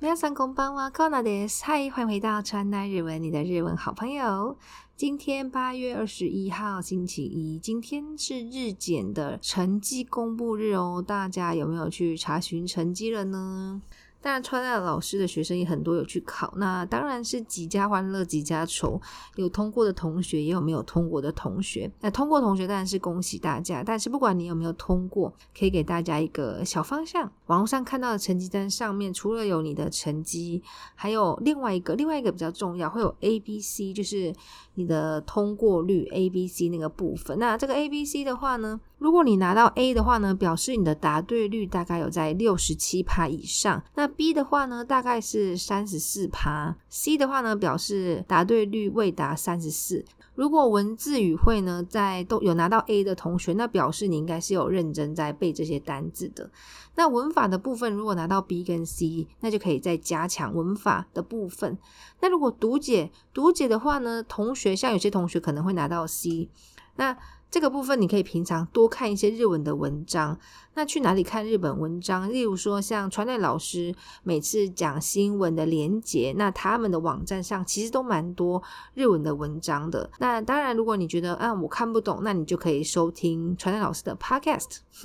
[0.00, 4.56] 你好，ん功ん吗 g o o ー nightes！Hi，欢迎回到川奈日文，你的日文好朋友。
[4.96, 11.02] 今天八月二十一号，星期一，今天是日检的成绩公布日哦。
[11.04, 13.82] 大家有没有去查询成绩了呢？
[14.20, 19.00] 当然，穿戴老师的学生也很多有去考，那当然是几家欢乐几家愁，
[19.36, 21.90] 有通过的同学也有没有通过的同学。
[22.00, 27.30] 那通过同学当然是恭喜大家，但是不管你有没有通过，可以给大家一个小方向。
[27.46, 30.60] 网络上看到的成绩单上面，除了有你的成绩，
[30.96, 34.34] 还有另外一个，另外一个比较重要，会有 A、B、C，就是
[34.74, 37.38] 你的通过率 A、B、C 那个部分。
[37.38, 43.80] 那这个 A、B、C 的话呢，如果你拿到 A 的话呢，表示你的答对率大概有在六十七趴以上。
[43.94, 46.74] 那 B 的话呢，大概是三十四趴。
[46.88, 50.04] C 的话呢，表示答对率未达三十四。
[50.34, 56.48] 如果文字语汇呢，在都有拿到 A 的同学，那表示你应该是有认真在背这些单字的。
[56.94, 61.76] 那文法的部分，如果拿到 B 跟 C，那就可以再加强文法的部分。
[62.20, 66.48] 那如果读解读解的话呢，同学像有些同学可能会拿到 C，
[66.96, 67.16] 那。
[67.50, 70.38] 这个部分你可以平常多看一些日文的文章。
[70.74, 72.28] 那去哪里看日本文章？
[72.30, 78.62] 例如说像川代老师每次讲新闻的连结，那他们的网站上其实都蛮多
[78.94, 80.10] 日文的文章的。
[80.18, 84.78] 那当然，如果你觉得啊我看不懂，那你就可以收听川代老师的 Podcast。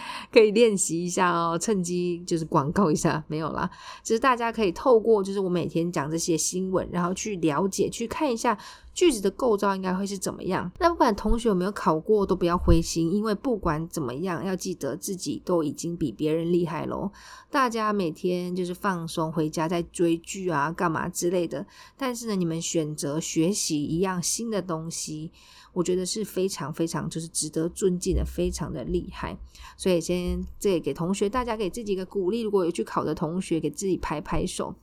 [0.32, 3.68] 可以练习一下哦，趁机就是广告一下，没有啦。
[4.02, 8.56] 只是大家可以透过就是我每天讲这些新闻，然后去了解、去看一下
[8.92, 10.70] 句子的构造应该会是怎么样。
[10.78, 17.10] 那不管同学有没有考过，都不要灰心，因为不管怎么样，要记得自己都已经比别人厉害喽。
[17.50, 21.64] 大家每天就是放松，回家在追剧啊、干嘛之类的。
[21.96, 25.30] 但是呢，你们选择学习一样新的东西。
[25.74, 29.36] 我觉得是非常非常就是值得尊敬的，非常的厉害。
[29.76, 32.40] 所以先这也给同学，大家给自己一个鼓励。
[32.40, 34.74] 如果有去考的同学，给自己拍拍手。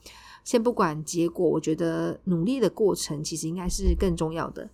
[0.44, 4.70] 先不管结果，我觉得努力的过程其实应该是更重要的。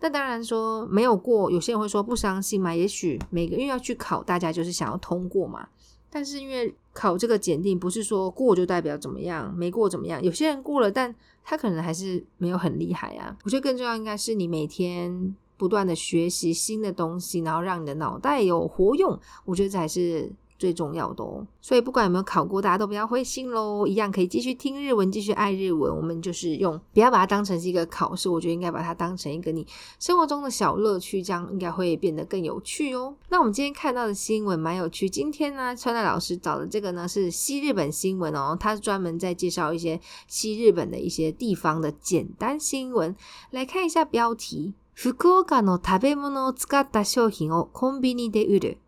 [0.00, 2.74] 那当然说没有过，有些人会说不伤心嘛。
[2.74, 5.66] 也许每个月要去考，大家就是想要通过嘛。
[6.10, 10.22] 但是因为考这个检定，不是说过就代表怎么样，没过怎么样。
[10.22, 11.14] 有些人过了，但
[11.44, 13.36] 他可能还是没有很厉害啊。
[13.44, 15.34] 我觉得更重要应该是你每天。
[15.56, 21.46] 不断的学习新的东西，然后让你的脑袋有活用，我觉得才是最重要的哦。
[21.60, 25.94] 所以不管有没有考过，大家都不要灰心喽，一样可以继续听日文，继续爱日文。
[25.94, 29.64] 我们就是用，不要把它当成是一个考试，我觉得应该把它当成一个你
[30.00, 33.14] 生活中的小乐趣，这样应该会变得更有趣哦。
[33.28, 43.14] 那我们今天看到的新闻蛮有趣，今天呢，川奈老师找的这个呢是西日本新闻哦，他专门在介绍一些西日本的一些地方的简单新闻，
[43.52, 44.74] 来看一下标题。
[44.96, 48.78] 福岡の食べ物を使った商品をコンビニで売る。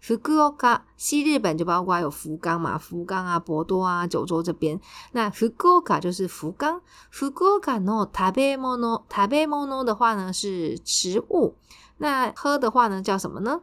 [0.00, 4.80] 福岡、西日本就包括有福冈嘛，福冈啊、博多啊、九州这边。
[5.12, 6.82] 那福岡就是福冈。
[7.10, 11.54] 福岡の食べ物、食べ物的话呢是食物。
[11.98, 13.60] 那喝的话呢叫什么呢？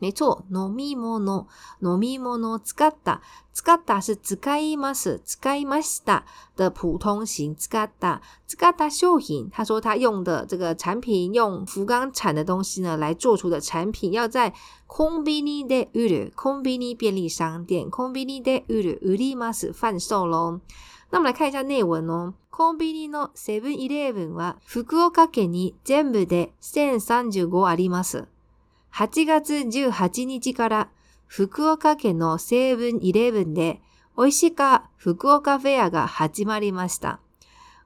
[0.00, 1.48] 没错，飲み物、
[1.82, 3.20] 飲み物を使った、
[3.52, 6.22] 使った是使います、使いました
[6.56, 9.50] 的普通型使った、使った商品。
[9.52, 14.54] 他说他用的这个产品，用福冈产的东西呢来做出的产品，要在
[14.86, 20.60] コンビニで売る、コンビニ便利商店、コンビニで売る、売ります贩售咯
[21.10, 22.34] 那我们来看一下内文哦。
[22.52, 28.28] コンビニのセブンイレブンは福岡県に全部で1035あります。
[28.94, 30.90] 8月18日から
[31.26, 33.80] 福岡県のセブンイレブンで
[34.16, 37.20] 美味しか福岡フェアが始まりました。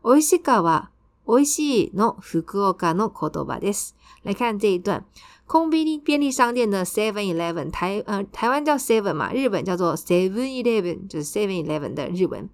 [0.05, 0.91] 美味しかは
[1.29, 3.95] 美味しいの福岡の言葉です。
[4.25, 5.05] 来看这一段，
[5.47, 8.25] ン便利便利商店のセブンイレブン、台湾
[8.65, 12.49] 叫セ e ブン嘛，日本叫做セ e v e n Eleven，就是 s e 日本。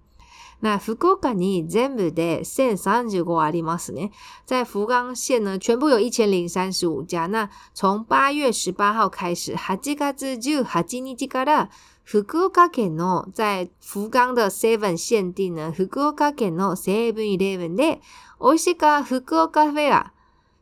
[0.61, 4.11] 那福岡に全部で1035ありますね。
[4.45, 7.27] 在福冈县呢，全部有一千零三十五家。
[7.27, 11.69] 那从八月十八号开始、8月18日から
[12.03, 18.01] 福岡県の在福冈的 Seven 限定呢、福岡県のセブンイレブンで
[18.41, 20.13] 美味しか福岡フェア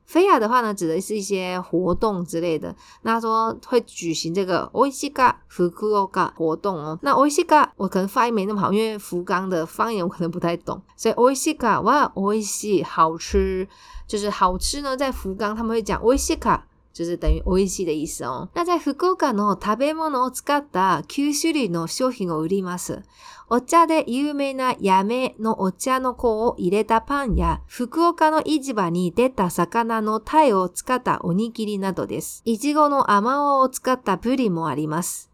[0.07, 2.74] 菲亚的话呢，指的是一些活动之类的。
[3.01, 6.98] 那说会举行这个 Oishiga 福冈活动哦。
[7.01, 11.80] 那 o i s h i k a 我可能发音没那么好，因为福冈的方言我可能不太懂，所以 o i s h i k a
[11.81, 13.68] 哇，Oish 好吃，
[14.07, 14.95] 就是好吃呢。
[14.95, 16.63] 在福冈他们会讲 o i s h i k a
[16.97, 18.49] 就是等于美味しい的意思哦。
[18.55, 23.03] 那在福岡の食べ物を使った9種類の商品を売ります。
[23.49, 32.41] お茶で有名なやめのお茶の子を入れたパンや、福岡の市場に出た魚のタイを使ったおにぎりなどです。
[32.45, 35.29] いちごのあまおを使ったプリンもあります。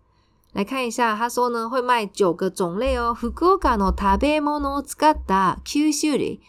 [0.54, 3.14] 来看一下，他说呢会卖九个种类哦。
[3.14, 6.42] 福岡の食べ物を使った九種類。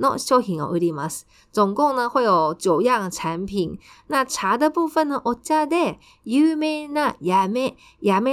[0.00, 3.76] No shopping 哦，有点 m s 总共呢会有九样产品。
[4.06, 6.92] 那茶的部分呢，ocha de yume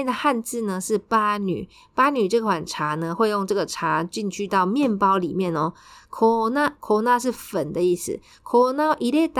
[0.06, 1.68] 的汉字呢是巴女。
[1.96, 5.74] 巴女这款茶呢会用这个茶进去到面包里面哦。
[6.12, 8.20] kona 是粉的意思。
[8.44, 9.32] kona ire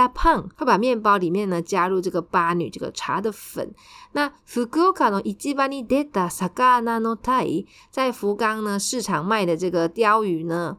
[0.66, 3.72] 把面包里面呢加入这个巴女这个茶的粉。
[4.12, 6.10] 那福冈呢，Ichibani d
[7.90, 10.78] 在福冈呢市场卖的这个鲷鱼呢。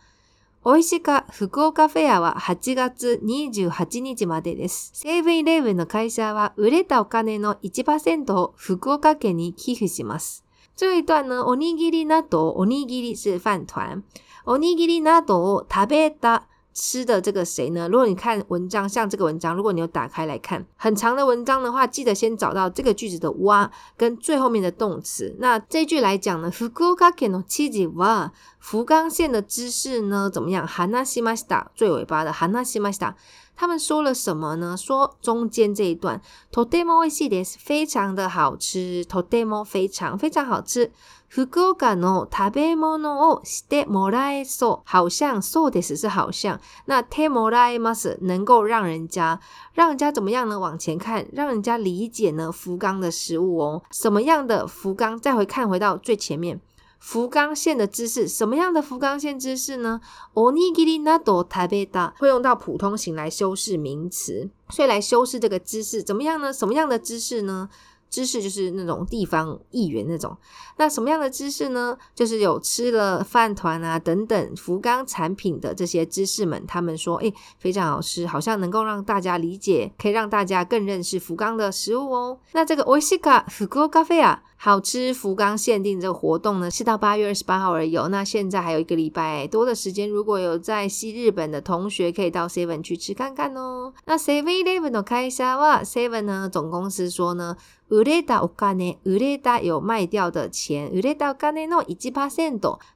[0.63, 4.91] 美味しか福岡フェアは8月28日までです。
[4.93, 10.45] セーブイレブンの会社は売れたお金の1%を福岡県に寄付します。
[10.77, 14.03] 这一段呢、おにぎりなど、おにぎり示范团。
[14.45, 17.87] おにぎりなどを食べた吃的这个谁呢？
[17.89, 25.35] 如果你看文章，像这个文章，如果你有打开来看很长的文章的话，记得先找到这个句子的哇跟最后面的动词。
[25.39, 30.65] 那这句来讲呢，福冈县的姿势哇，福冈县的姿势呢怎么样？
[30.65, 33.15] 韩那西马西达最尾巴的韩那西马西达。
[33.61, 34.75] 他们说了什么呢？
[34.75, 36.19] 说中间这一段
[36.51, 40.89] ，t o d m o も美味しい是非常的好吃，t o d とても非常非常好吃。
[41.29, 46.59] 福冈の食べ物をしてもらえそう，好像そうです是好像。
[46.87, 49.39] 那てもらいます能够让人家，
[49.75, 50.59] 让人家怎么样呢？
[50.59, 55.19] 往前看，让人家理解呢福冈的食物哦，什么样的福冈？
[55.19, 56.59] 再回看，回到最前面。
[57.01, 59.99] 福冈县的姿势，什么样的福冈县姿势呢
[60.35, 66.53] ？Onigiri n a 会用到普通型来修饰名词，所以来修饰这个姿势怎么样呢？
[66.53, 67.67] 什么样的姿势呢？
[68.11, 70.37] 姿势就是那种地方议员那种。
[70.77, 71.97] 那什么样的姿势呢？
[72.13, 82.39] 就是有吃了饭团啊等等福冈产品的这些姿势们，他们说哎非常好吃，好像能够让大家理解，可以让大家更认识福冈的食物哦。
[82.51, 84.37] 那这个 Oishika fukuokafeya。
[84.63, 87.97] 好吃福冈限定这个活动呢，是到八月二十八号而已。
[88.11, 93.91] 那现在还有一个礼拜多的时间，如果有在西日本的同学，可以到 Seven 去吃看看哦。
[94.05, 97.57] 那 Seven Eleven 的开沙哇 Seven 呢，总公司说呢
[97.89, 101.83] ，Ureda 哦咖呢，Ureda 有卖掉的钱，Ureda 哇内诺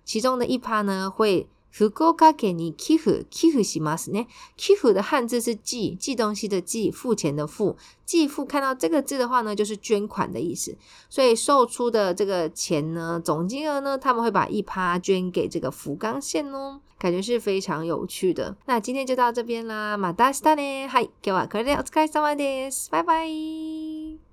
[0.06, 1.48] 其中的一趴呢会。
[1.78, 4.28] 福岡県に寄付，寄付しますね。
[4.56, 7.76] 寄付的汉字是“寄”，寄东西的“寄”，付钱的“付”。
[8.08, 10.74] 寄付看到这个字的话呢，就是捐款的意思。
[11.10, 16.80] 所以售出的这个钱呢，总金额呢，他们会把一趴捐给这个福冈县哦。
[16.98, 18.56] 感觉是非常有趣的。
[18.68, 23.95] 那今天就到这边啦，马达斯达呢，嗨，给我快乐，莫斯科万岁，拜拜。